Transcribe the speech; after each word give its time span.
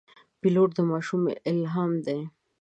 پیلوټ 0.39 0.69
د 0.75 0.79
ماشومانو 0.91 1.39
الهام 1.51 1.91
دی. 2.05 2.19